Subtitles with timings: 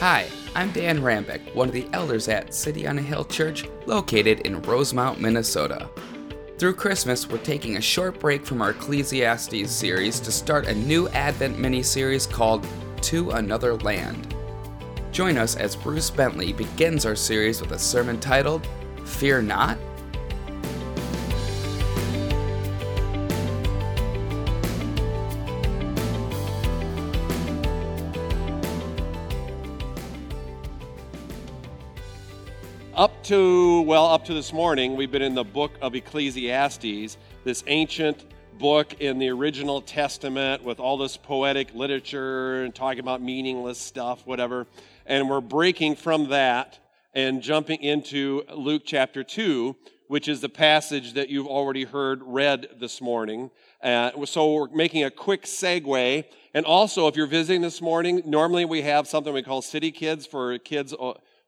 [0.00, 4.38] Hi, I'm Dan Rambick, one of the elders at City on a Hill Church located
[4.42, 5.90] in Rosemount, Minnesota.
[6.56, 11.08] Through Christmas, we're taking a short break from our Ecclesiastes series to start a new
[11.08, 12.64] Advent mini series called
[13.02, 14.36] To Another Land.
[15.10, 18.68] Join us as Bruce Bentley begins our series with a sermon titled
[19.04, 19.78] Fear Not
[33.28, 38.24] to, well, up to this morning, we've been in the book of Ecclesiastes, this ancient
[38.58, 44.26] book in the original Testament with all this poetic literature and talking about meaningless stuff,
[44.26, 44.66] whatever.
[45.04, 46.78] And we're breaking from that
[47.12, 52.68] and jumping into Luke chapter 2, which is the passage that you've already heard read
[52.80, 53.50] this morning.
[53.82, 56.24] Uh, so we're making a quick segue.
[56.54, 60.24] And also, if you're visiting this morning, normally we have something we call City Kids
[60.24, 60.94] for kids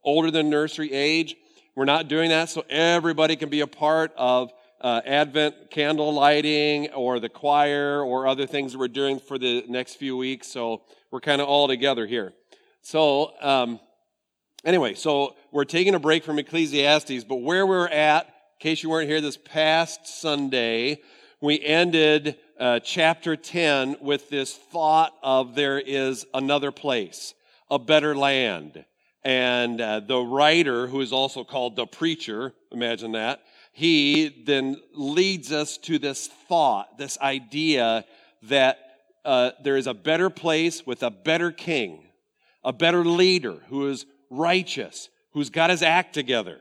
[0.05, 1.39] older than nursery age.
[1.81, 6.91] We're not doing that so everybody can be a part of uh, Advent candle lighting
[6.93, 10.47] or the choir or other things we're doing for the next few weeks.
[10.47, 12.35] So we're kind of all together here.
[12.83, 13.81] So, um,
[14.63, 18.91] anyway, so we're taking a break from Ecclesiastes, but where we're at, in case you
[18.91, 21.01] weren't here this past Sunday,
[21.41, 27.33] we ended uh, chapter 10 with this thought of there is another place,
[27.71, 28.85] a better land.
[29.23, 35.53] And uh, the writer, who is also called the preacher, imagine that, he then leads
[35.53, 38.05] us to this thought, this idea
[38.43, 38.79] that
[39.25, 42.05] uh, there is a better place with a better king,
[42.65, 46.59] a better leader who is righteous, who's got his act together,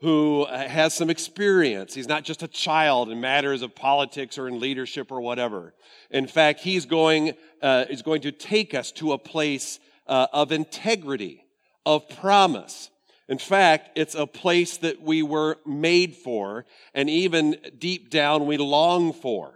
[0.00, 1.94] who uh, has some experience.
[1.94, 5.74] He's not just a child in matters of politics or in leadership or whatever.
[6.10, 10.50] In fact, he's going, uh, is going to take us to a place uh, of
[10.50, 11.44] integrity
[11.84, 12.90] of promise.
[13.28, 18.56] In fact, it's a place that we were made for, and even deep down we
[18.56, 19.52] long for.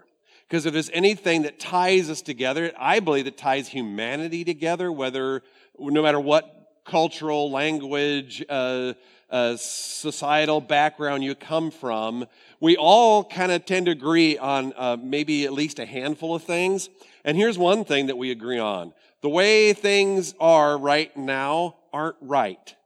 [0.48, 5.42] Because if there's anything that ties us together, I believe that ties humanity together, whether,
[5.78, 6.52] no matter what
[6.84, 8.94] cultural, language, uh,
[9.28, 12.26] uh, societal background you come from,
[12.60, 16.44] we all kind of tend to agree on uh, maybe at least a handful of
[16.44, 16.88] things.
[17.24, 22.16] And here's one thing that we agree on the way things are right now aren't
[22.20, 22.76] right.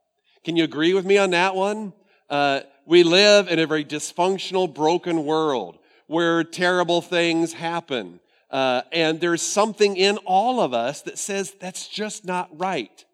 [0.45, 1.93] Can you agree with me on that one?
[2.29, 8.21] Uh, we live in a very dysfunctional, broken world where terrible things happen.
[8.53, 13.05] Uh, and there's something in all of us that says that's just not right.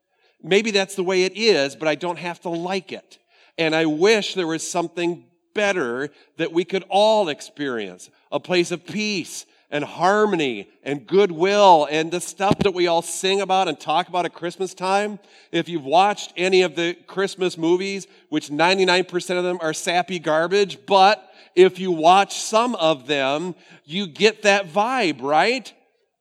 [0.43, 3.19] Maybe that's the way it is, but I don't have to like it.
[3.57, 5.25] And I wish there was something
[5.55, 12.11] better that we could all experience a place of peace and harmony and goodwill and
[12.11, 15.19] the stuff that we all sing about and talk about at Christmas time.
[15.51, 20.79] If you've watched any of the Christmas movies, which 99% of them are sappy garbage,
[20.87, 23.55] but if you watch some of them,
[23.85, 25.73] you get that vibe, right?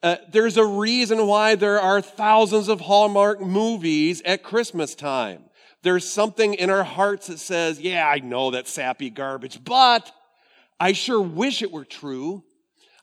[0.01, 5.43] Uh, there's a reason why there are thousands of Hallmark movies at Christmas time.
[5.81, 10.11] There's something in our hearts that says, yeah, I know that sappy garbage, but
[10.79, 12.43] I sure wish it were true.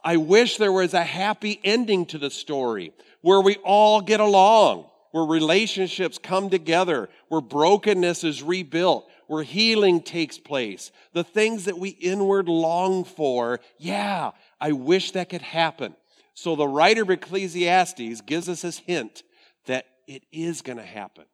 [0.05, 4.87] I wish there was a happy ending to the story where we all get along,
[5.13, 10.91] where relationships come together, where brokenness is rebuilt, where healing takes place.
[11.13, 15.95] The things that we inward long for, yeah, I wish that could happen.
[16.35, 19.23] So the writer of Ecclesiastes gives us this hint
[19.67, 21.25] that it is going to happen.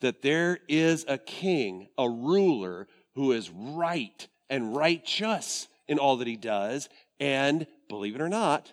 [0.00, 6.26] That there is a king, a ruler who is right and righteous in all that
[6.26, 6.88] he does,
[7.20, 8.72] and believe it or not,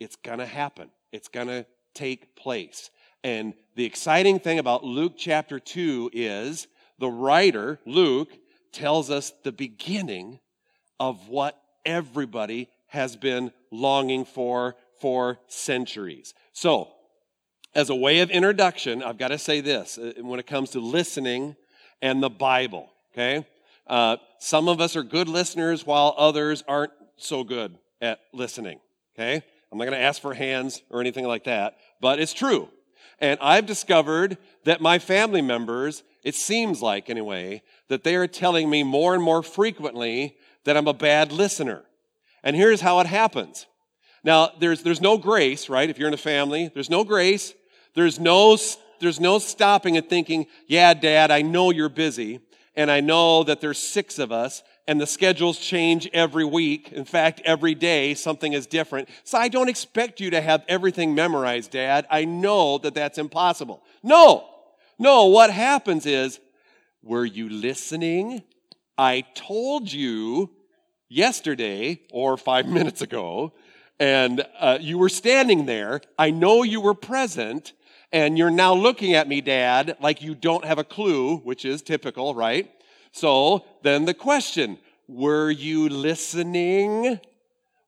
[0.00, 0.90] it's going to happen.
[1.12, 2.90] It's going to take place.
[3.22, 6.66] And the exciting thing about Luke chapter 2 is
[6.98, 8.30] the writer, Luke,
[8.72, 10.40] tells us the beginning
[11.00, 16.34] of what everybody has been longing for for centuries.
[16.52, 16.88] So,
[17.74, 20.80] as a way of introduction, I've got to say this uh, when it comes to
[20.80, 21.56] listening
[22.00, 23.46] and the Bible, okay?
[23.86, 28.80] Uh, some of us are good listeners while others aren't so good at listening,
[29.14, 29.42] okay?
[29.70, 32.68] I'm not going to ask for hands or anything like that, but it's true.
[33.20, 38.68] And I've discovered that my family members, it seems like anyway, that they are telling
[38.68, 41.82] me more and more frequently that I'm a bad listener.
[42.42, 43.66] And here's how it happens.
[44.22, 45.88] Now, there's, there's no grace, right?
[45.88, 47.54] If you're in a family, there's no grace.
[47.94, 48.56] There's no,
[49.00, 52.40] there's no stopping and thinking, yeah, dad, I know you're busy.
[52.74, 56.92] And I know that there's six of us and the schedules change every week.
[56.92, 59.08] In fact, every day something is different.
[59.24, 62.06] So I don't expect you to have everything memorized, Dad.
[62.10, 63.82] I know that that's impossible.
[64.02, 64.44] No,
[64.98, 66.38] No, what happens is,
[67.02, 68.42] were you listening?
[68.96, 70.50] I told you
[71.08, 73.52] yesterday or five minutes ago,
[73.98, 76.00] and uh, you were standing there.
[76.18, 77.72] I know you were present,
[78.12, 81.82] and you're now looking at me, Dad, like you don't have a clue, which is
[81.82, 82.70] typical, right?
[83.14, 84.76] So then the question
[85.06, 87.20] were you listening?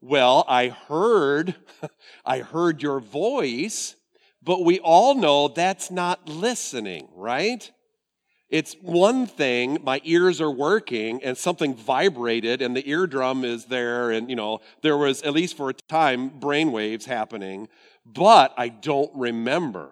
[0.01, 1.57] Well, I heard,
[2.25, 3.97] I heard your voice,
[4.41, 7.69] but we all know that's not listening, right?
[8.51, 14.13] It's one thing, my ears are working and something vibrated and the eardrum is there
[14.13, 17.67] and, you know, there was, at least for a time, brain waves happening,
[18.05, 19.91] but I don't remember.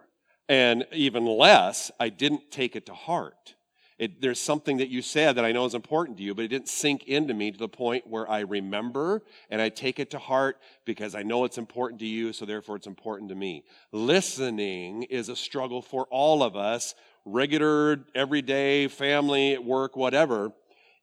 [0.48, 3.54] And even less, I didn't take it to heart.
[3.96, 6.48] It, there's something that you said that I know is important to you, but it
[6.48, 10.18] didn't sink into me to the point where I remember and I take it to
[10.18, 13.64] heart because I know it's important to you, so therefore it's important to me.
[13.92, 20.52] Listening is a struggle for all of us, regular, everyday, family, work, whatever.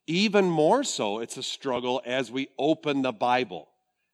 [0.05, 3.70] Even more so, it's a struggle as we open the Bible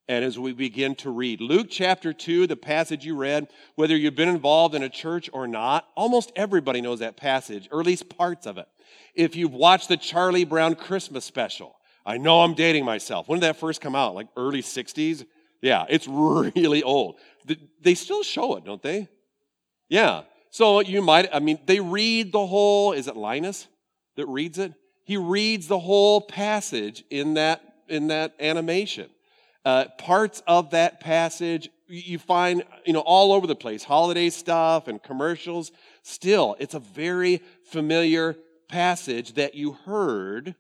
[0.08, 1.42] and as we begin to read.
[1.42, 5.48] Luke chapter 2, the passage you read, whether you've been involved in a church or
[5.48, 8.68] not, almost everybody knows that passage, or at least parts of it.
[9.16, 11.76] If you've watched the Charlie Brown Christmas special,
[12.06, 13.28] I know I'm dating myself.
[13.28, 14.16] When did that first come out?
[14.16, 15.26] Like early 60s?
[15.62, 17.20] Yeah, it's really old.
[17.82, 19.10] They still show it, don't they?
[19.90, 20.24] Yeah.
[20.52, 23.68] So you might, I mean, they read the whole, is it Linus
[24.16, 24.74] that reads it?
[25.04, 29.10] He reads the whole passage in that, in that animation
[29.68, 34.88] uh, parts of that passage you find you know all over the place holiday stuff
[34.88, 35.74] and commercials.
[36.04, 38.38] Still it's a very familiar
[38.70, 40.56] passage that you heard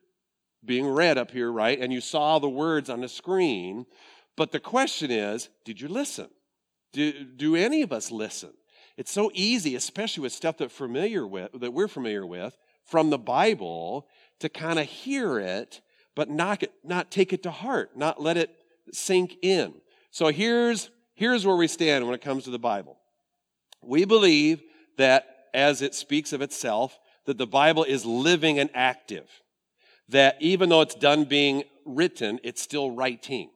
[0.65, 1.79] being read up here right?
[1.79, 3.85] And you saw the words on the screen.
[4.35, 6.27] But the question is did you listen?
[6.91, 8.51] Do, do any of us listen?
[8.97, 13.17] It's so easy especially with stuff that familiar with that we're familiar with from the
[13.17, 14.05] bible
[14.41, 15.79] to kind of hear it
[16.13, 18.53] but not, not take it to heart not let it
[18.93, 19.73] sink in.
[20.11, 22.97] So here's, here's where we stand when it comes to the Bible.
[23.81, 24.61] We believe
[24.97, 29.29] that as it speaks of itself, that the Bible is living and active.
[30.09, 33.49] That even though it's done being written, it's still writing.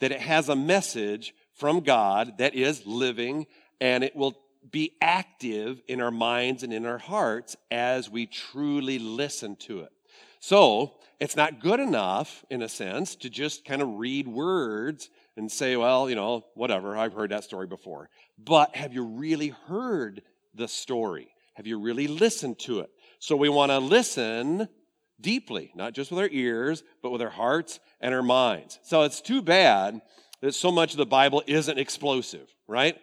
[0.00, 3.46] That it has a message from God that is living
[3.80, 4.36] and it will
[4.70, 9.92] be active in our minds and in our hearts as we truly listen to it.
[10.40, 15.50] So, it's not good enough, in a sense, to just kind of read words and
[15.50, 18.08] say, well, you know, whatever, I've heard that story before.
[18.38, 20.22] But have you really heard
[20.54, 21.28] the story?
[21.54, 22.90] Have you really listened to it?
[23.18, 24.68] So we want to listen
[25.20, 28.78] deeply, not just with our ears, but with our hearts and our minds.
[28.84, 30.00] So it's too bad
[30.40, 32.96] that so much of the Bible isn't explosive, right?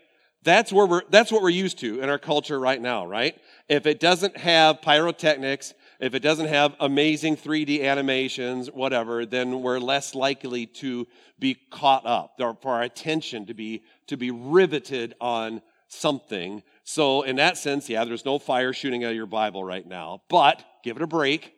[0.44, 3.36] That's where we're that's what we're used to in our culture right now, right?
[3.68, 9.80] If it doesn't have pyrotechnics if it doesn't have amazing 3D animations, whatever, then we're
[9.80, 11.08] less likely to
[11.40, 16.64] be caught up, for our attention to be, to be riveted on something.
[16.84, 20.22] So, in that sense, yeah, there's no fire shooting out of your Bible right now,
[20.30, 21.54] but give it a break.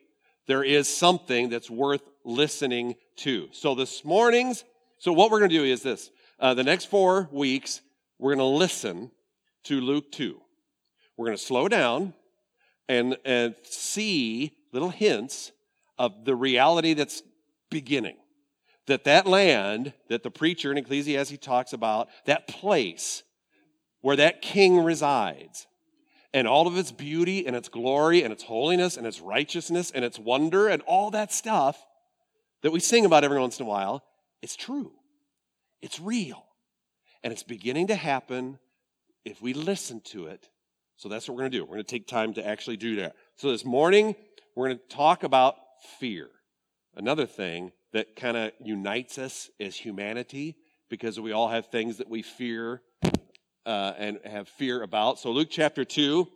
[0.48, 3.50] There is something that's worth listening to.
[3.52, 4.64] So, this morning's,
[5.00, 7.82] so what we're going to do is this uh, the next four weeks,
[8.20, 9.12] we're going to listen
[9.64, 10.40] to Luke 2.
[11.18, 12.14] We're going to slow down
[12.90, 15.52] and, and see little hints
[15.98, 17.24] of the reality that's
[17.70, 18.18] beginning.
[18.86, 23.24] That that land that the preacher in Ecclesiastes talks about, that place
[24.02, 25.68] where that king resides,
[26.34, 30.06] and all of its beauty and its glory and its holiness and its righteousness and
[30.06, 31.84] its wonder and all that stuff
[32.62, 34.04] that we sing about every once in a while,
[34.42, 34.92] it's true.
[35.82, 36.46] It's real.
[37.24, 38.60] And it's beginning to happen
[39.26, 40.50] if we listen to it
[40.98, 41.64] so that's what we're going to do.
[41.64, 43.16] We're going to take time to actually do that.
[43.36, 44.16] So this morning,
[44.56, 45.56] we're going to talk about
[46.00, 46.28] fear.
[46.96, 50.56] Another thing that kind of unites us as humanity
[50.90, 52.82] because we all have things that we fear
[53.68, 55.20] uh, and have fear about.
[55.20, 56.28] So, Luke chapter 2,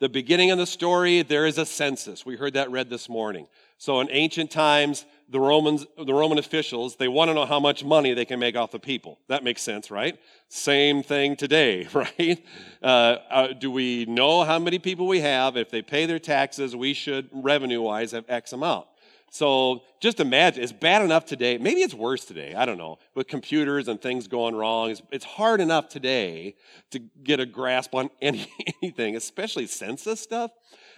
[0.00, 2.26] the beginning of the story, there is a census.
[2.26, 3.46] We heard that read this morning.
[3.82, 7.82] So, in ancient times, the Romans, the Roman officials, they want to know how much
[7.82, 9.18] money they can make off the people.
[9.26, 10.20] That makes sense, right?
[10.48, 12.46] Same thing today, right?
[12.80, 15.56] Uh, uh, do we know how many people we have?
[15.56, 18.86] If they pay their taxes, we should, revenue-wise, have X amount.
[19.32, 21.58] So just imagine, it's bad enough today.
[21.58, 22.54] Maybe it's worse today.
[22.54, 23.00] I don't know.
[23.16, 26.54] With computers and things going wrong, it's, it's hard enough today
[26.92, 28.46] to get a grasp on any,
[28.80, 30.52] anything, especially census stuff.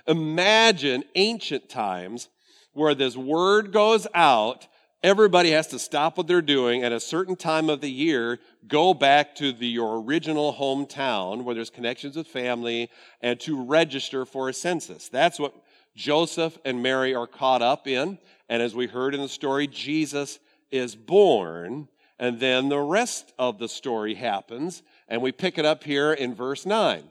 [0.07, 2.29] Imagine ancient times
[2.75, 4.69] where this word goes out
[5.05, 8.95] everybody has to stop what they're doing at a certain time of the year, go
[8.95, 12.91] back to the, your original hometown where there's connections with family,
[13.21, 15.11] and to register for a census.
[15.11, 15.55] That's what
[15.95, 18.19] Joseph and Mary are caught up in.
[18.49, 20.39] And as we heard in the story, Jesus
[20.71, 21.87] is born,
[22.19, 24.83] and then the rest of the story happens.
[25.07, 27.05] And we pick it up here in verse 9.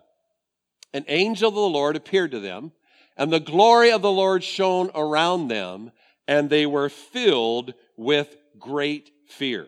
[0.96, 2.72] An angel of the Lord appeared to them,
[3.18, 5.92] and the glory of the Lord shone around them,
[6.28, 9.68] and they were filled with great fear.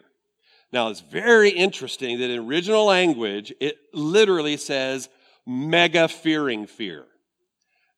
[0.72, 5.10] Now, it's very interesting that in original language, it literally says
[5.46, 7.06] mega fearing fear.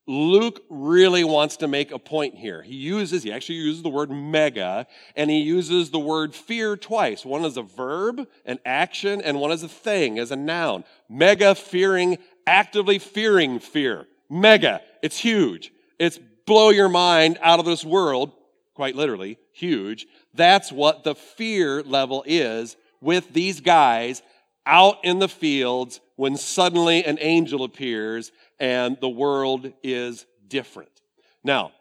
[0.10, 2.62] Luke really wants to make a point here.
[2.62, 4.88] He uses, he actually uses the word mega,
[5.18, 7.26] and he uses the word fear twice.
[7.26, 10.86] One is a verb, an action, and one is a thing, as a noun.
[11.10, 14.08] Mega fearing, actively fearing fear.
[14.30, 14.82] Mega.
[15.02, 15.72] It's huge.
[16.00, 18.32] It's blow your mind out of this world,
[18.74, 20.08] quite literally, huge.
[20.34, 24.22] That's what the fear level is with these guys
[24.66, 31.02] out in the fields when suddenly an angel appears and the world is different.
[31.44, 31.72] Now,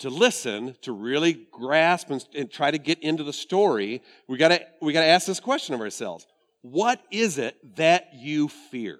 [0.00, 4.66] to listen, to really grasp and, and try to get into the story, we gotta,
[4.80, 6.26] we gotta ask this question of ourselves.
[6.62, 8.98] What is it that you fear?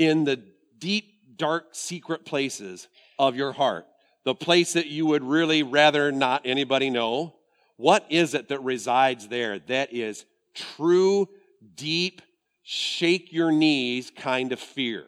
[0.00, 0.42] In the
[0.78, 2.88] deep, dark, secret places
[3.18, 3.86] of your heart,
[4.24, 7.34] the place that you would really rather not anybody know,
[7.76, 11.28] what is it that resides there that is true,
[11.74, 12.22] deep,
[12.62, 15.04] shake your knees kind of fear.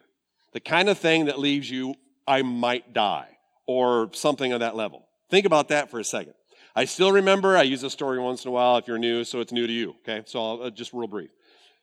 [0.51, 1.95] The kind of thing that leaves you,
[2.27, 3.29] I might die,
[3.65, 5.07] or something of that level.
[5.31, 6.35] Think about that for a second.
[6.75, 9.39] I still remember, I use this story once in a while if you're new, so
[9.39, 10.21] it's new to you, okay?
[10.27, 11.31] So I'll uh, just real brief.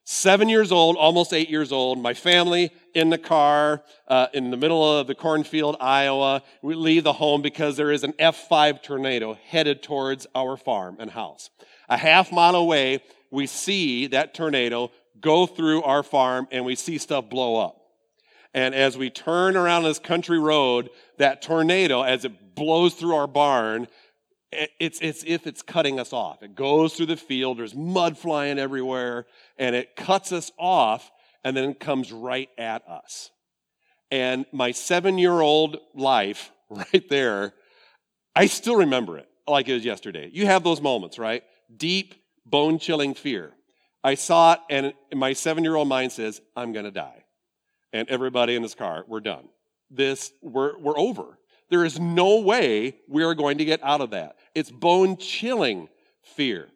[0.05, 4.57] Seven years old, almost eight years old, my family in the car uh, in the
[4.57, 6.43] middle of the cornfield, Iowa.
[6.63, 11.11] We leave the home because there is an F5 tornado headed towards our farm and
[11.11, 11.51] house.
[11.89, 14.91] A half mile away, we see that tornado
[15.21, 17.77] go through our farm and we see stuff blow up.
[18.53, 23.29] And as we turn around this country road, that tornado, as it blows through our
[23.29, 23.87] barn,
[24.53, 26.43] it's, it's if it's cutting us off.
[26.43, 29.27] It goes through the field, there's mud flying everywhere,
[29.61, 31.13] and it cuts us off
[31.45, 33.31] and then comes right at us.
[34.11, 37.53] And my seven year old life, right there,
[38.35, 40.31] I still remember it like it was yesterday.
[40.33, 41.45] You have those moments, right?
[41.77, 42.15] Deep,
[42.45, 43.53] bone chilling fear.
[44.03, 47.25] I saw it, and my seven year old mind says, I'm going to die.
[47.93, 49.49] And everybody in this car, we're done.
[49.91, 51.39] This, we're, we're over.
[51.69, 54.37] There is no way we are going to get out of that.
[54.55, 55.89] It's bone chilling
[56.23, 56.69] fear.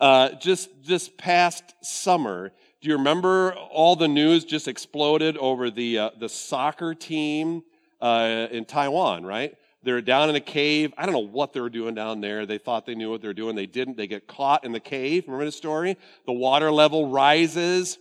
[0.00, 5.98] Uh, just this past summer, do you remember all the news just exploded over the,
[5.98, 7.62] uh, the soccer team
[8.00, 9.54] uh, in Taiwan, right?
[9.82, 10.94] They're down in a cave.
[10.96, 12.46] I don't know what they were doing down there.
[12.46, 13.56] They thought they knew what they were doing.
[13.56, 13.98] They didn't.
[13.98, 15.24] They get caught in the cave.
[15.26, 15.98] Remember the story?
[16.24, 17.98] The water level rises,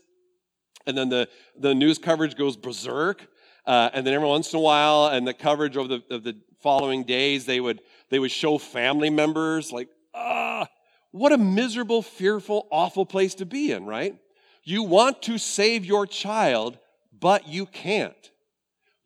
[0.85, 1.27] and then the,
[1.57, 3.27] the news coverage goes berserk.
[3.65, 6.37] Uh, and then every once in a while, and the coverage of the, of the
[6.61, 10.67] following days, they would, they would show family members like, ah,
[11.11, 14.15] what a miserable, fearful, awful place to be in, right?
[14.63, 16.77] You want to save your child,
[17.19, 18.31] but you can't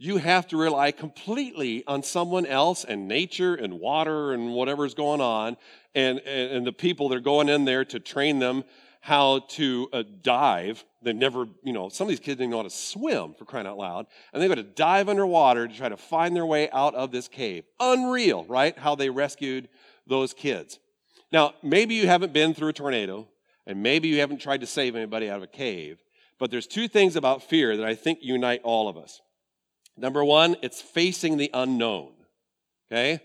[0.03, 5.21] you have to rely completely on someone else and nature and water and whatever's going
[5.21, 5.55] on
[5.95, 8.65] and, and, and the people that are going in there to train them
[8.99, 10.83] how to uh, dive.
[11.01, 13.65] They never, you know, some of these kids didn't know how to swim for crying
[13.65, 14.07] out loud.
[14.33, 17.29] And they've got to dive underwater to try to find their way out of this
[17.29, 17.63] cave.
[17.79, 18.77] Unreal, right?
[18.77, 19.69] How they rescued
[20.05, 20.79] those kids.
[21.33, 23.27] Now, maybe you haven't been through a tornado,
[23.65, 25.97] and maybe you haven't tried to save anybody out of a cave,
[26.39, 29.19] but there's two things about fear that I think unite all of us.
[29.97, 32.11] Number one, it's facing the unknown.
[32.91, 33.19] Okay?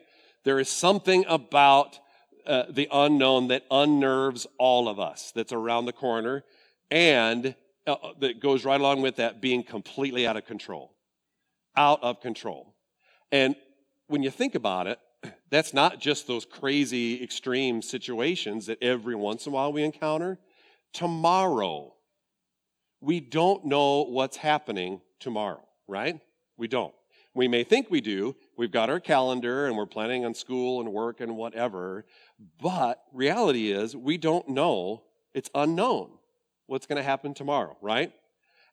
[0.45, 1.99] There is something about
[2.47, 6.45] uh, the unknown that unnerves all of us that's around the corner
[6.91, 7.55] and
[7.87, 10.95] uh, uh, that goes right along with that being completely out of control.
[11.77, 12.75] Out of control.
[13.31, 13.55] And
[14.07, 14.99] when you think about it,
[15.50, 20.38] that's not just those crazy extreme situations that every once in a while we encounter.
[20.93, 21.95] Tomorrow,
[23.00, 26.21] we don't know what's happening tomorrow, right?
[26.57, 26.95] We don't.
[27.35, 28.35] We may think we do.
[28.57, 32.05] We've got our calendar and we're planning on school and work and whatever.
[32.61, 35.05] But reality is, we don't know.
[35.35, 36.11] It's unknown
[36.67, 38.12] what's going to happen tomorrow, right?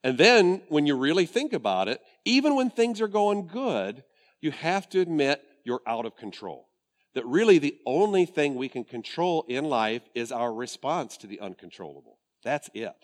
[0.03, 4.03] And then when you really think about it, even when things are going good,
[4.41, 6.69] you have to admit you're out of control.
[7.13, 11.39] That really the only thing we can control in life is our response to the
[11.39, 12.17] uncontrollable.
[12.43, 12.95] That's it.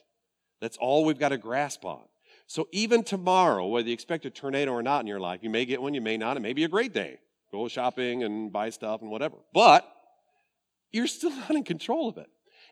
[0.62, 2.04] That's all we've got to grasp on.
[2.48, 5.66] So even tomorrow, whether you expect a tornado or not in your life, you may
[5.66, 6.38] get one, you may not.
[6.38, 7.18] It may be a great day.
[7.52, 9.38] Go shopping and buy stuff and whatever.
[9.54, 9.90] But
[10.92, 12.30] you're still not in control of it.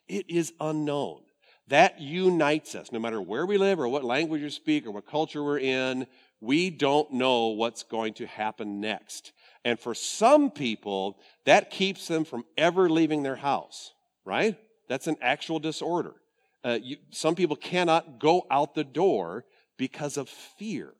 [0.07, 1.21] It is unknown.
[1.69, 5.05] That unites us, no matter where we live or what language we speak or what
[5.07, 6.07] culture we're in.
[6.41, 9.33] We don't know what's going to happen next.
[9.65, 13.91] And for some people, that keeps them from ever leaving their house,
[14.25, 14.57] right?
[14.87, 16.15] That's an actual disorder.
[16.63, 19.45] Uh, you, some people cannot go out the door
[19.77, 20.93] because of fear,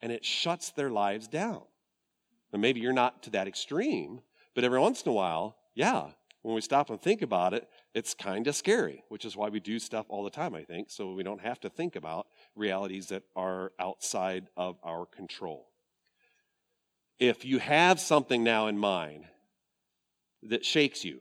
[0.00, 1.62] and it shuts their lives down.
[2.52, 4.20] And maybe you're not to that extreme,
[4.54, 6.08] but every once in a while, yeah,
[6.42, 9.60] when we stop and think about it, it's kind of scary, which is why we
[9.60, 13.06] do stuff all the time, I think, so we don't have to think about realities
[13.08, 15.71] that are outside of our control.
[17.22, 19.26] If you have something now in mind
[20.42, 21.20] that shakes you,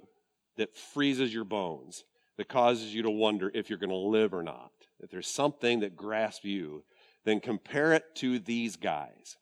[0.58, 2.06] that freezes your bones,
[2.38, 5.82] that causes you to wonder if you're going to live or not, if there's something
[5.82, 6.84] that grasps you,
[7.24, 9.38] then compare it to these guys.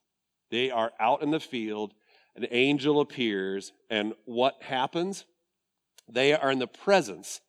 [0.52, 1.94] They are out in the field,
[2.36, 5.24] an angel appears, and what happens?
[6.10, 7.40] They are in the presence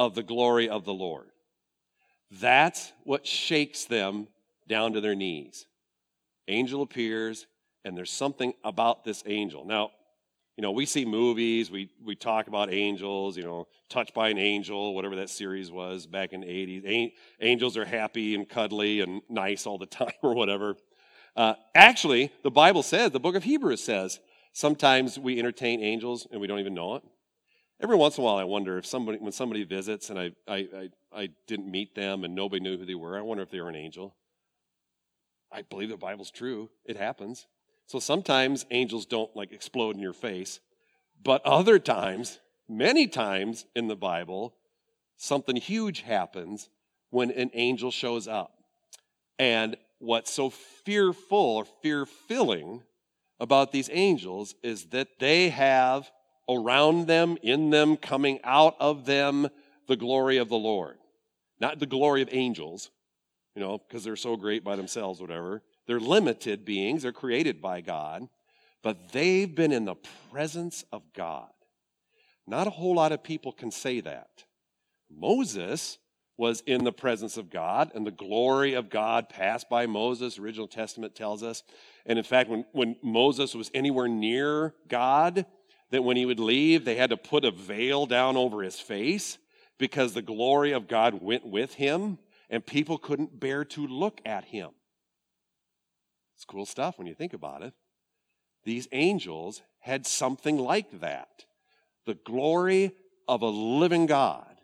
[0.00, 1.28] of the glory of the Lord.
[2.28, 4.26] That's what shakes them
[4.66, 5.64] down to their knees.
[6.48, 7.46] Angel appears,
[7.84, 9.64] and there's something about this angel.
[9.64, 9.90] Now,
[10.56, 14.38] you know, we see movies, we, we talk about angels, you know, touched by an
[14.38, 17.12] angel, whatever that series was back in the 80s.
[17.40, 20.76] Angels are happy and cuddly and nice all the time or whatever.
[21.34, 24.20] Uh, actually, the Bible says, the book of Hebrews says,
[24.52, 27.02] sometimes we entertain angels and we don't even know it.
[27.80, 30.56] Every once in a while, I wonder if somebody, when somebody visits and I, I,
[30.56, 33.60] I, I didn't meet them and nobody knew who they were, I wonder if they
[33.60, 34.14] were an angel.
[35.50, 36.70] I believe the Bible's true.
[36.84, 37.46] It happens.
[37.86, 40.60] So sometimes angels don't like explode in your face,
[41.22, 44.54] but other times, many times in the Bible,
[45.16, 46.68] something huge happens
[47.10, 48.54] when an angel shows up.
[49.38, 52.82] And what's so fearful or fear filling
[53.38, 56.10] about these angels is that they have
[56.48, 59.48] around them, in them, coming out of them,
[59.88, 60.96] the glory of the Lord.
[61.60, 62.90] Not the glory of angels,
[63.54, 65.62] you know, because they're so great by themselves, whatever.
[65.86, 68.28] They're limited beings, they're created by God,
[68.82, 69.96] but they've been in the
[70.30, 71.50] presence of God.
[72.46, 74.44] Not a whole lot of people can say that.
[75.10, 75.98] Moses
[76.36, 80.66] was in the presence of God, and the glory of God passed by Moses, original
[80.66, 81.62] testament tells us.
[82.06, 85.46] And in fact, when, when Moses was anywhere near God,
[85.90, 89.38] that when he would leave, they had to put a veil down over his face
[89.78, 92.18] because the glory of God went with him,
[92.48, 94.70] and people couldn't bear to look at him.
[96.42, 97.72] It's cool stuff when you think about it.
[98.64, 101.28] These angels had something like that
[102.04, 102.90] the glory
[103.28, 104.56] of a living God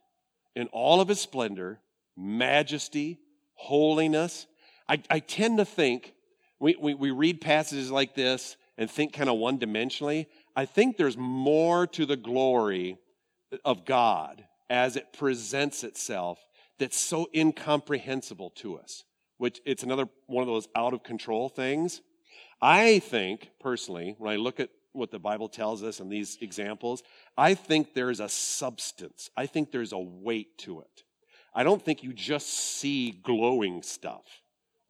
[0.56, 1.78] in all of his splendor,
[2.16, 3.20] majesty,
[3.54, 4.48] holiness.
[4.88, 6.14] I, I tend to think,
[6.58, 10.26] we, we, we read passages like this and think kind of one dimensionally.
[10.56, 12.98] I think there's more to the glory
[13.64, 16.40] of God as it presents itself
[16.80, 19.04] that's so incomprehensible to us
[19.38, 22.02] which it's another one of those out of control things.
[22.60, 27.02] I think, personally, when I look at what the Bible tells us in these examples,
[27.36, 29.30] I think there's a substance.
[29.36, 31.04] I think there's a weight to it.
[31.54, 34.24] I don't think you just see glowing stuff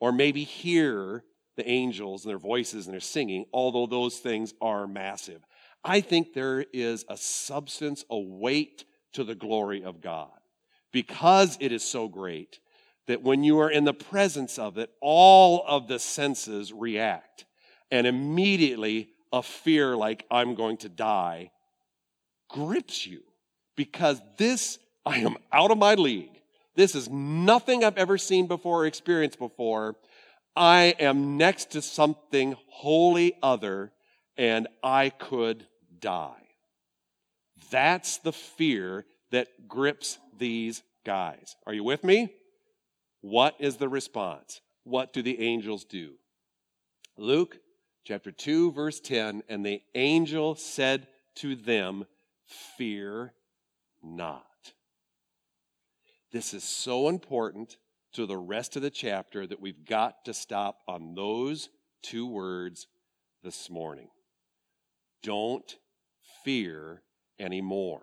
[0.01, 1.25] or maybe hear
[1.57, 5.43] the angels and their voices and their singing, although those things are massive.
[5.85, 8.85] I think there is a substance, a weight
[9.15, 10.31] to the glory of God.
[10.93, 12.61] Because it is so great,
[13.09, 17.47] that when you are in the presence of it, all of the senses react.
[17.91, 21.51] And immediately a fear like I'm going to die
[22.49, 23.23] grips you
[23.77, 26.41] because this, I am out of my league.
[26.77, 29.97] This is nothing I've ever seen before or experienced before.
[30.55, 33.91] I am next to something wholly other
[34.37, 35.67] and I could
[35.99, 36.35] die.
[37.71, 41.57] That's the fear that grips these guys.
[41.67, 42.35] Are you with me?
[43.21, 44.61] What is the response?
[44.85, 46.15] What do the angels do?
[47.17, 47.59] Luke
[48.05, 52.07] chapter 2, verse 10 And the angel said to them,
[52.77, 53.35] Fear
[54.03, 54.45] not.
[56.33, 57.77] This is so important
[58.13, 61.69] to the rest of the chapter that we've got to stop on those
[62.03, 62.87] two words
[63.43, 64.09] this morning.
[65.23, 65.77] Don't
[66.45, 67.03] fear
[67.39, 68.03] anymore.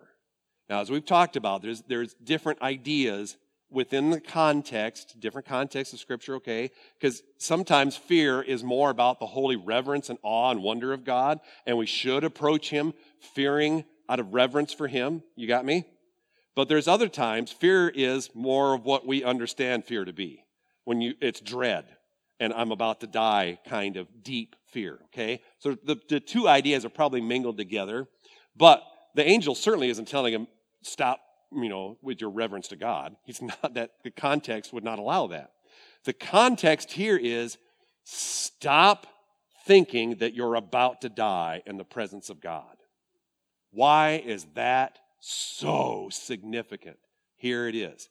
[0.68, 3.36] Now, as we've talked about, there's, there's different ideas
[3.70, 6.70] within the context, different context of Scripture, okay?
[6.98, 11.40] Because sometimes fear is more about the holy reverence and awe and wonder of God,
[11.66, 12.94] and we should approach Him
[13.34, 15.22] fearing out of reverence for Him.
[15.34, 15.84] You got me?
[16.54, 20.44] But there's other times fear is more of what we understand fear to be.
[20.84, 21.84] When you, it's dread
[22.40, 25.42] and I'm about to die kind of deep fear, okay?
[25.58, 28.06] So the, the two ideas are probably mingled together,
[28.56, 28.82] but
[29.14, 30.46] the angel certainly isn't telling him,
[30.82, 31.20] stop,
[31.52, 33.16] you know, with your reverence to God.
[33.24, 35.52] He's not that, the context would not allow that.
[36.04, 37.58] The context here is
[38.04, 39.06] stop
[39.66, 42.76] thinking that you're about to die in the presence of God.
[43.72, 46.98] Why is that so significant?
[47.36, 48.08] Here it is.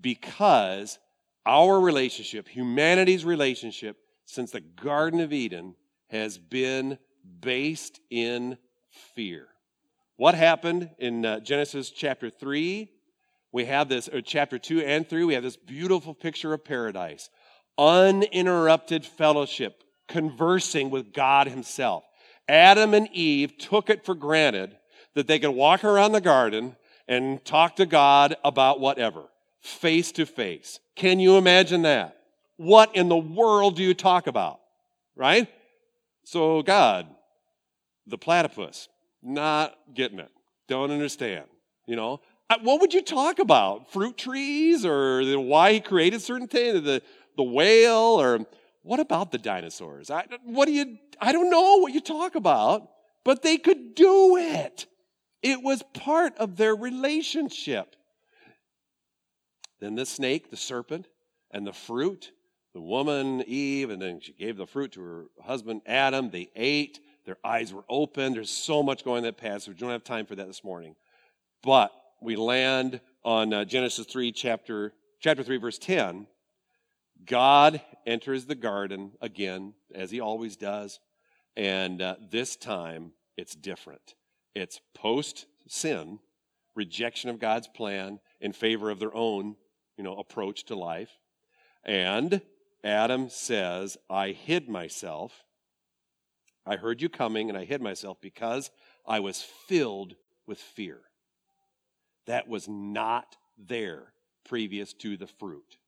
[0.00, 0.98] Because
[1.44, 5.74] our relationship, humanity's relationship, since the Garden of Eden,
[6.10, 6.98] has been
[7.40, 8.56] based in
[9.14, 9.48] fear.
[10.18, 12.90] What happened in uh, Genesis chapter 3?
[13.52, 17.30] We have this, or chapter 2 and 3, we have this beautiful picture of paradise.
[17.78, 22.02] Uninterrupted fellowship, conversing with God Himself.
[22.48, 24.76] Adam and Eve took it for granted
[25.14, 26.74] that they could walk around the garden
[27.06, 29.22] and talk to God about whatever,
[29.60, 30.80] face to face.
[30.96, 32.16] Can you imagine that?
[32.56, 34.58] What in the world do you talk about?
[35.14, 35.46] Right?
[36.24, 37.06] So, God,
[38.08, 38.88] the platypus,
[39.22, 40.30] not getting it.
[40.68, 41.44] Don't understand.
[41.86, 43.92] You know, uh, what would you talk about?
[43.92, 47.02] Fruit trees or why he created certain things, the,
[47.36, 48.46] the whale, or
[48.82, 50.10] what about the dinosaurs?
[50.10, 52.88] I, what do you, I don't know what you talk about,
[53.24, 54.86] but they could do it.
[55.42, 57.96] It was part of their relationship.
[59.80, 61.06] Then the snake, the serpent,
[61.50, 62.32] and the fruit,
[62.74, 66.30] the woman, Eve, and then she gave the fruit to her husband, Adam.
[66.30, 67.00] They ate.
[67.28, 68.32] Their eyes were open.
[68.32, 69.74] There's so much going in that passage.
[69.74, 70.96] We don't have time for that this morning.
[71.62, 76.26] But we land on uh, Genesis 3, chapter, chapter 3, verse 10.
[77.26, 81.00] God enters the garden again, as he always does.
[81.54, 84.14] And uh, this time, it's different.
[84.54, 86.20] It's post sin,
[86.74, 89.54] rejection of God's plan in favor of their own,
[89.98, 91.10] you know, approach to life.
[91.84, 92.40] And
[92.82, 95.44] Adam says, I hid myself.
[96.68, 98.70] I heard you coming and I hid myself because
[99.06, 100.14] I was filled
[100.46, 101.00] with fear.
[102.26, 104.12] That was not there
[104.44, 105.78] previous to the fruit.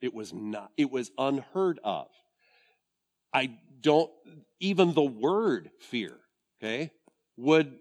[0.00, 2.06] It was not, it was unheard of.
[3.34, 4.10] I don't,
[4.60, 6.16] even the word fear,
[6.62, 6.92] okay,
[7.36, 7.74] would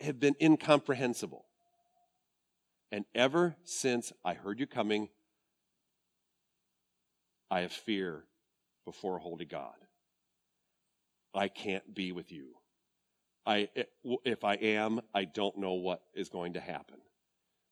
[0.00, 1.44] have been incomprehensible.
[2.90, 5.08] And ever since I heard you coming,
[7.48, 8.24] I have fear
[8.84, 9.74] before holy God.
[11.34, 12.54] I can't be with you.
[13.44, 13.68] I,
[14.24, 16.98] if I am, I don't know what is going to happen.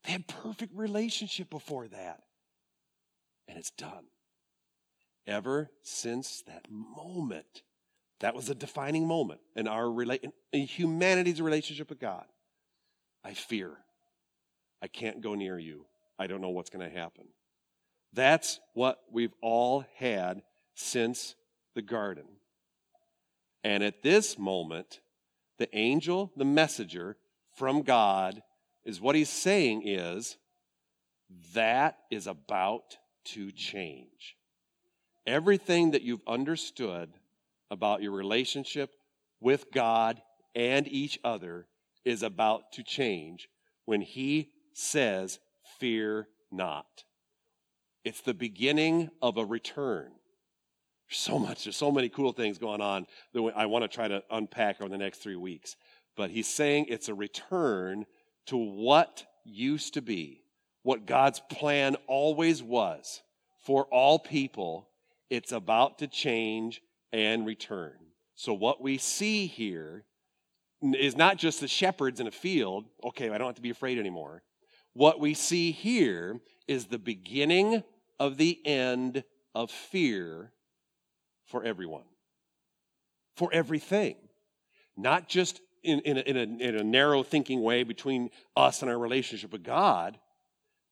[0.04, 2.22] They had perfect relationship before that.
[3.46, 4.06] And it's done.
[5.26, 7.62] Ever since that moment,
[8.20, 12.24] that was a defining moment in our in humanity's relationship with God.
[13.24, 13.72] I fear.
[14.82, 15.86] I can't go near you.
[16.18, 17.28] I don't know what's going to happen.
[18.12, 20.42] That's what we've all had
[20.74, 21.34] since
[21.74, 22.24] the garden.
[23.62, 25.00] And at this moment,
[25.58, 27.16] the angel, the messenger
[27.54, 28.42] from God,
[28.84, 30.36] is what he's saying is
[31.54, 34.36] that is about to change.
[35.26, 37.12] Everything that you've understood
[37.70, 38.90] about your relationship
[39.40, 40.20] with God
[40.54, 41.66] and each other
[42.04, 43.48] is about to change
[43.84, 45.38] when he says,
[45.78, 47.04] Fear not.
[48.04, 50.12] It's the beginning of a return.
[51.10, 54.22] So much, there's so many cool things going on that I want to try to
[54.30, 55.76] unpack over the next three weeks.
[56.16, 58.06] But he's saying it's a return
[58.46, 60.44] to what used to be,
[60.82, 63.22] what God's plan always was
[63.58, 64.88] for all people.
[65.30, 66.80] It's about to change
[67.12, 67.94] and return.
[68.36, 70.04] So, what we see here
[70.80, 73.98] is not just the shepherds in a field, okay, I don't have to be afraid
[73.98, 74.42] anymore.
[74.94, 77.82] What we see here is the beginning
[78.18, 80.52] of the end of fear
[81.50, 82.04] for everyone,
[83.36, 84.16] for everything.
[84.96, 88.90] Not just in, in, a, in, a, in a narrow thinking way between us and
[88.90, 90.18] our relationship with God,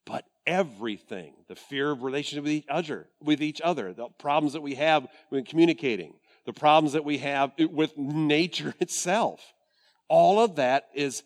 [0.04, 4.62] but everything the fear of relationship with each other, with each other, the problems that
[4.62, 9.40] we have when communicating, the problems that we have with nature itself.
[10.08, 11.22] All of that is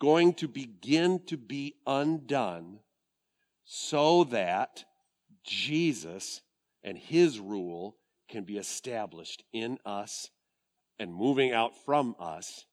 [0.00, 2.78] going to begin to be undone
[3.64, 4.84] so that
[5.44, 6.42] Jesus
[6.82, 7.96] and his rule
[8.34, 10.28] can be established in us
[10.98, 12.66] and moving out from us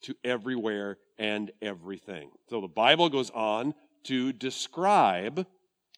[0.00, 2.30] to everywhere and everything.
[2.48, 5.44] So the Bible goes on to describe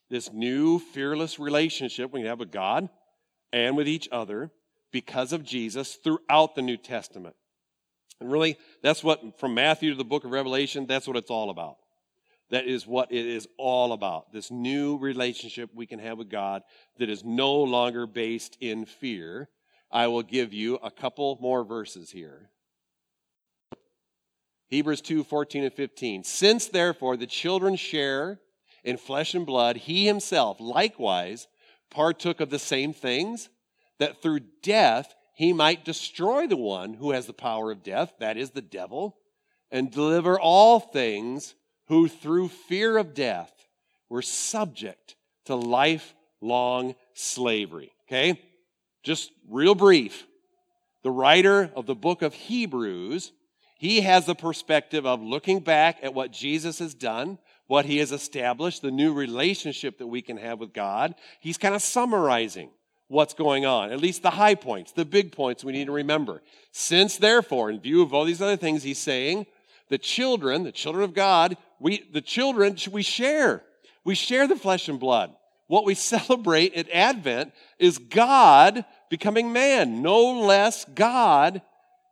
[0.09, 2.88] this new fearless relationship we have with God
[3.53, 4.51] and with each other
[4.90, 7.37] because of Jesus throughout the New Testament.
[8.22, 11.51] And really, that's what, from Matthew to the book of Revelation, that's what it's all
[11.51, 11.77] about.
[12.51, 14.33] That is what it is all about.
[14.33, 16.63] This new relationship we can have with God
[16.99, 19.49] that is no longer based in fear.
[19.91, 22.51] I will give you a couple more verses here.
[24.69, 26.25] Hebrews 2 14 and 15.
[26.25, 28.41] Since therefore the children share
[28.85, 31.49] in flesh and blood, he himself likewise
[31.91, 33.49] partook of the same things,
[33.99, 38.37] that through death he might destroy the one who has the power of death, that
[38.37, 39.17] is the devil,
[39.71, 41.55] and deliver all things
[41.88, 43.53] who through fear of death
[44.09, 47.92] were subject to lifelong slavery.
[48.09, 48.40] Okay?
[49.03, 50.27] Just real brief.
[51.03, 53.33] The writer of the book of Hebrews
[53.79, 58.11] he has the perspective of looking back at what Jesus has done, what he has
[58.11, 61.14] established, the new relationship that we can have with God.
[61.38, 62.70] He's kind of summarizing
[63.07, 66.42] what's going on, at least the high points, the big points we need to remember.
[66.72, 69.46] Since, therefore, in view of all these other things, he's saying,
[69.88, 73.62] the children, the children of God, we, the children, we share.
[74.05, 75.33] We share the flesh and blood.
[75.66, 81.62] What we celebrate at Advent is God becoming man, no less God.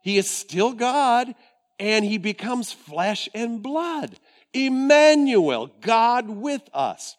[0.01, 1.33] He is still God,
[1.79, 4.17] and he becomes flesh and blood.
[4.53, 7.17] Emmanuel, God with us.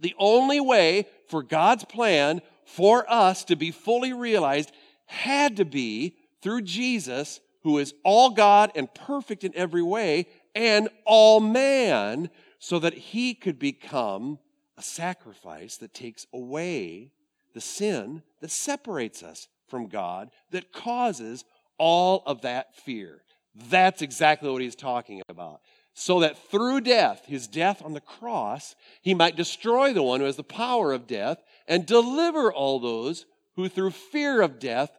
[0.00, 4.72] The only way for God's plan for us to be fully realized
[5.06, 10.88] had to be through Jesus, who is all God and perfect in every way, and
[11.04, 14.38] all man, so that he could become
[14.78, 17.10] a sacrifice that takes away
[17.54, 21.44] the sin that separates us from God, that causes
[21.76, 23.22] all of that fear.
[23.68, 25.60] That's exactly what he's talking about.
[25.92, 30.26] So that through death, his death on the cross, he might destroy the one who
[30.26, 33.26] has the power of death and deliver all those
[33.56, 34.92] who through fear of death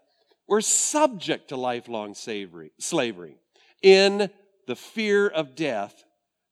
[0.47, 3.37] were subject to lifelong slavery.
[3.81, 4.29] In
[4.65, 6.03] the fear of death,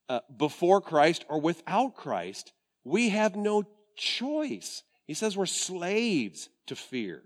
[0.08, 2.54] uh, before Christ or without Christ,
[2.84, 3.64] we have no
[3.96, 4.84] choice.
[5.08, 7.24] He says we're slaves to fear.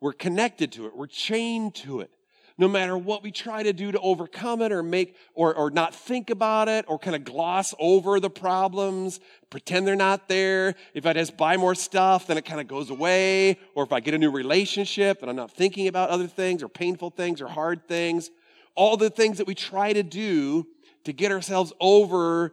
[0.00, 2.10] We're connected to it, we're chained to it
[2.56, 5.94] no matter what we try to do to overcome it or make or, or not
[5.94, 9.18] think about it or kind of gloss over the problems,
[9.50, 10.74] pretend they're not there.
[10.94, 13.58] If I just buy more stuff, then it kind of goes away.
[13.74, 16.68] Or if I get a new relationship, and I'm not thinking about other things or
[16.68, 18.30] painful things or hard things.
[18.76, 20.66] All the things that we try to do
[21.04, 22.52] to get ourselves over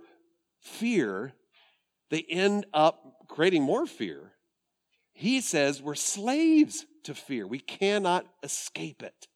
[0.60, 1.34] fear,
[2.10, 4.32] they end up creating more fear.
[5.14, 7.46] He says we're slaves to fear.
[7.46, 9.28] We cannot escape it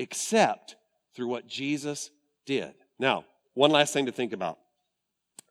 [0.00, 0.76] except
[1.14, 2.10] through what Jesus
[2.46, 2.72] did.
[2.98, 4.58] Now, one last thing to think about.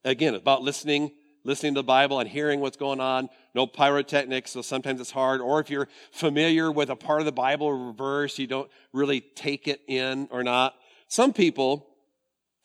[0.03, 1.11] Again, about listening,
[1.43, 3.29] listening to the Bible and hearing what's going on.
[3.53, 5.39] No pyrotechnics, so sometimes it's hard.
[5.39, 9.67] Or if you're familiar with a part of the Bible verse, you don't really take
[9.67, 10.73] it in or not.
[11.07, 11.87] Some people,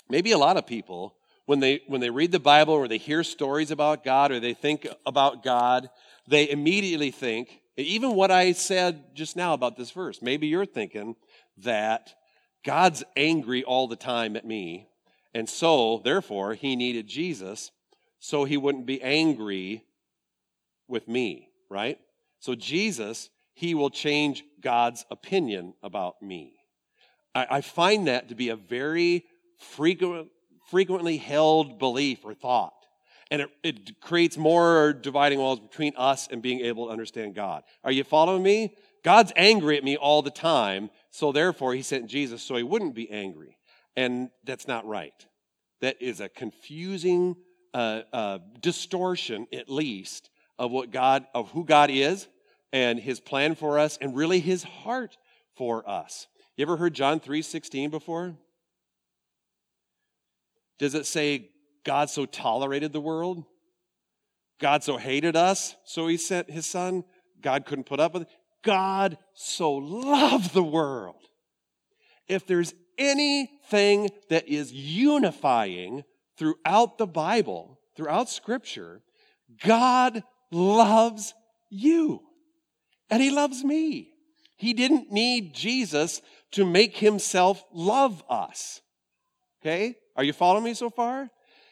[0.09, 1.16] maybe a lot of people,
[1.47, 4.55] when they when they read the Bible or they hear stories about God or they
[4.55, 5.90] think about God,
[6.27, 11.16] they immediately think, even what I said just now about this verse, maybe you're thinking,
[11.59, 12.14] that
[12.64, 14.88] God's angry all the time at me.
[15.35, 17.71] And so, therefore, he needed Jesus
[18.21, 19.85] so he wouldn't be angry
[20.88, 21.99] with me, right?
[22.40, 26.55] So, Jesus, he will change God's opinion about me.
[27.35, 29.25] I, I find that to be a very
[29.59, 30.29] frequent,
[30.71, 32.75] frequently held belief or thought.
[33.31, 37.62] And it, it creates more dividing walls between us and being able to understand God.
[37.83, 38.75] Are you following me?
[39.03, 42.96] God's angry at me all the time, so therefore he sent Jesus so he wouldn't
[42.96, 43.57] be angry.
[43.94, 45.14] And that's not right.
[45.81, 47.37] That is a confusing
[47.72, 52.27] uh, uh, distortion, at least, of what God, of who God is
[52.72, 55.16] and his plan for us and really his heart
[55.57, 56.27] for us.
[56.57, 58.37] You ever heard John 3:16 before?
[60.81, 61.53] Does it say
[61.85, 63.44] God so tolerated the world?
[64.59, 67.05] God so hated us, so he sent his son?
[67.40, 68.29] God couldn't put up with it.
[68.64, 71.29] God so loved the world.
[72.27, 76.05] If there's anything that is unifying
[76.37, 79.03] throughout the Bible, throughout Scripture,
[79.62, 81.35] God loves
[81.70, 82.22] you.
[83.11, 84.11] And He loves me.
[84.57, 86.22] He didn't need Jesus
[86.53, 88.81] to make Himself love us.
[89.61, 89.96] Okay?
[90.16, 91.31] Are you following me so far?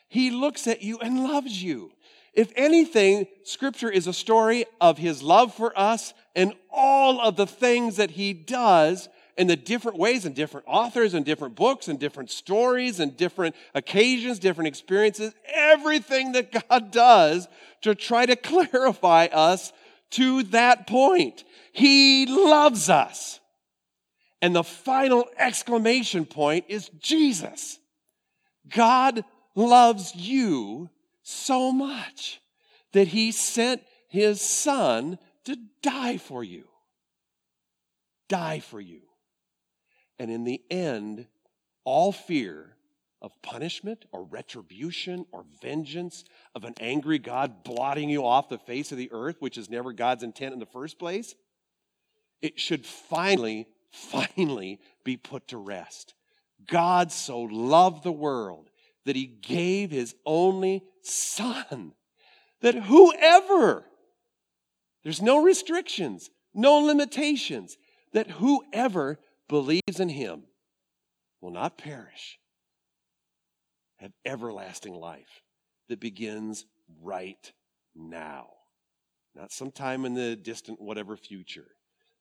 [0.09, 1.93] He looks at you and loves you.
[2.33, 7.47] If anything, Scripture is a story of His love for us and all of the
[7.47, 11.99] things that He does in the different ways and different authors and different books and
[11.99, 17.49] different stories and different occasions, different experiences, everything that God does
[17.83, 18.37] to try to
[18.73, 19.73] clarify us
[20.11, 21.45] to that point.
[21.73, 23.41] He loves us.
[24.41, 27.79] And the final exclamation point is Jesus.
[28.69, 30.91] God loves you
[31.23, 32.41] so much
[32.93, 36.69] that he sent his son to die for you.
[38.29, 39.03] Die for you.
[40.19, 41.27] And in the end,
[41.85, 42.77] all fear
[43.21, 48.93] of punishment or retribution or vengeance of an angry God blotting you off the face
[48.93, 51.35] of the earth, which is never God's intent in the first place,
[52.41, 56.15] it should finally, finally be put to rest.
[56.67, 58.69] God so loved the world
[59.05, 61.93] that he gave his only son,
[62.61, 63.85] that whoever,
[65.03, 67.77] there's no restrictions, no limitations,
[68.13, 70.45] that whoever believes in him
[71.41, 72.39] will not perish,
[73.97, 75.43] have everlasting life
[75.89, 76.67] that begins
[77.03, 77.53] right
[77.95, 78.49] now,
[79.35, 81.67] not sometime in the distant whatever future.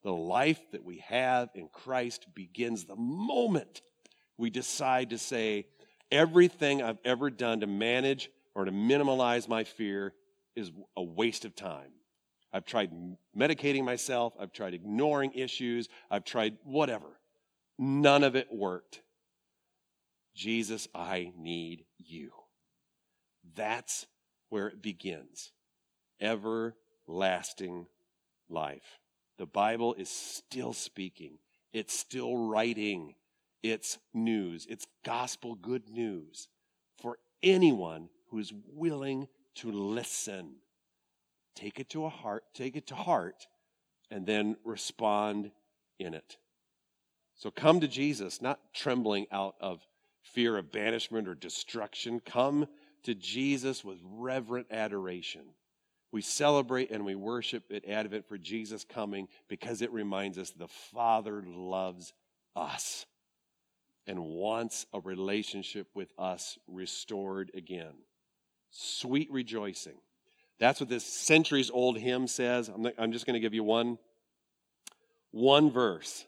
[0.04, 3.82] The life that we have in Christ begins the moment
[4.38, 5.68] we decide to say,
[6.12, 10.14] everything I've ever done to manage or to minimize my fear
[10.56, 11.92] is a waste of time.
[12.54, 12.92] I've tried
[13.38, 17.20] medicating myself, I've tried ignoring issues, I've tried whatever.
[17.80, 19.02] None of it worked.
[20.36, 22.32] Jesus, I need you.
[23.56, 24.06] That's
[24.50, 25.52] where it begins.
[26.20, 27.88] Everlasting
[28.50, 29.00] life.
[29.38, 31.40] The Bible is still speaking,
[31.74, 33.16] it's still writing,
[33.64, 36.48] it's news, it's gospel good news
[37.02, 40.56] for anyone who is willing to listen.
[41.56, 43.46] Take it to a heart, take it to heart,
[44.10, 45.52] and then respond
[46.00, 46.38] in it.
[47.36, 49.86] So come to Jesus, not trembling out of
[50.24, 52.20] fear of banishment or destruction.
[52.20, 52.68] Come
[53.04, 55.42] to Jesus with reverent adoration.
[56.12, 60.68] We celebrate and we worship at Advent for Jesus coming because it reminds us the
[60.68, 62.14] Father loves
[62.56, 63.06] us
[64.08, 67.94] and wants a relationship with us restored again.
[68.72, 69.98] Sweet rejoicing.
[70.60, 72.70] That's what this centuries old hymn says.
[72.70, 73.98] I'm, not, I'm just going to give you one,
[75.32, 76.26] one verse.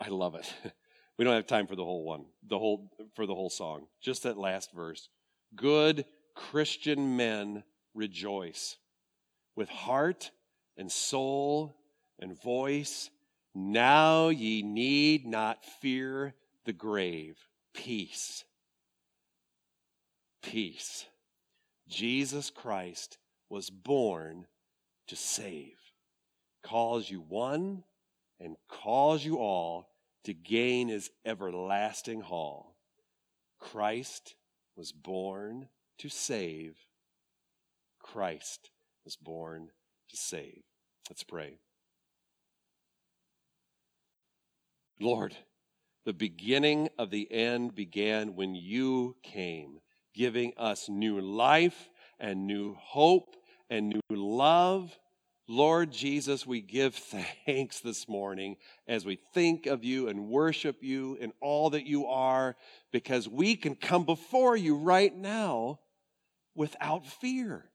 [0.00, 0.52] I love it.
[1.18, 3.86] We don't have time for the whole one, the whole for the whole song.
[4.00, 5.08] Just that last verse.
[5.54, 8.76] Good Christian men rejoice
[9.54, 10.30] with heart
[10.76, 11.76] and soul
[12.18, 13.10] and voice.
[13.54, 17.36] Now ye need not fear the grave.
[17.74, 18.44] Peace.
[20.42, 21.06] Peace.
[21.88, 24.46] Jesus Christ was born
[25.08, 25.76] to save.
[26.62, 27.84] Calls you one
[28.40, 29.88] and calls you all
[30.24, 32.76] to gain his everlasting hall.
[33.58, 34.34] Christ
[34.76, 36.76] was born to save.
[38.00, 38.70] Christ
[39.04, 39.68] was born
[40.10, 40.62] to save.
[41.08, 41.58] Let's pray.
[45.00, 45.36] Lord,
[46.04, 49.80] the beginning of the end began when you came,
[50.14, 53.36] giving us new life and new hope
[53.70, 54.96] and new love
[55.48, 56.94] Lord Jesus, we give
[57.46, 62.06] thanks this morning as we think of you and worship you and all that you
[62.06, 62.56] are,
[62.92, 65.80] because we can come before you right now
[66.54, 67.66] without fear.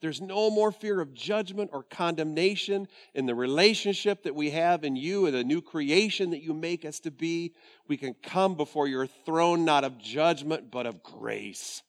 [0.00, 4.96] There's no more fear of judgment or condemnation in the relationship that we have in
[4.96, 7.54] you and the new creation that you make us to be.
[7.86, 11.82] We can come before your throne not of judgment, but of grace.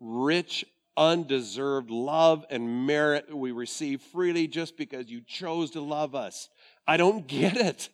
[0.00, 6.50] Rich undeserved love and merit we receive freely just because you chose to love us.
[6.86, 7.88] I don't get it.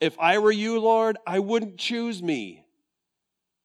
[0.00, 2.64] If I were you, Lord, I wouldn't choose me.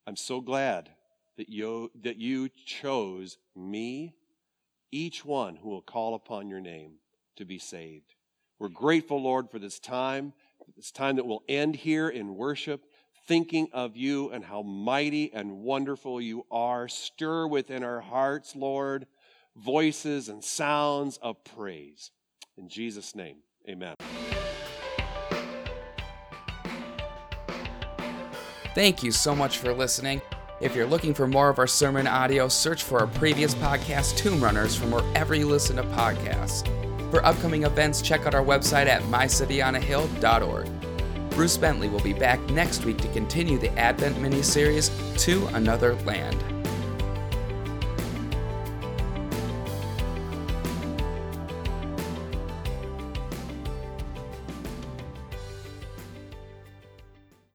[0.06, 0.90] I'm so glad
[1.38, 4.16] that you, that you chose me,
[4.94, 6.94] each one who will call upon your name
[7.36, 8.14] to be saved.
[8.60, 10.34] We're grateful, Lord, for this time,
[10.78, 12.86] this time that will end here in worship
[13.28, 16.88] thinking of you and how mighty and wonderful you are.
[16.88, 19.08] Stir within our hearts, Lord,
[19.56, 22.12] voices and sounds of praise.
[22.58, 23.96] In Jesus' name, amen.
[28.76, 30.22] Thank you so much for listening.
[30.64, 34.42] If you're looking for more of our sermon audio, search for our previous podcast, Tomb
[34.42, 36.66] Runners, from wherever you listen to podcasts.
[37.12, 40.70] For upcoming events, check out our website at mycityonahill.org.
[41.32, 45.96] Bruce Bentley will be back next week to continue the Advent mini series To Another
[46.06, 46.53] Land.